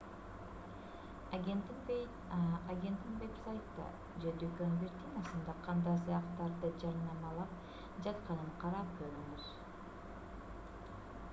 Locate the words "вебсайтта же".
3.23-4.31